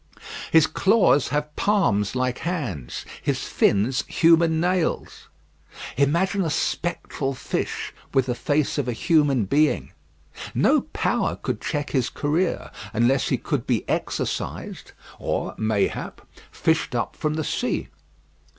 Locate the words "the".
8.25-8.33, 17.35-17.43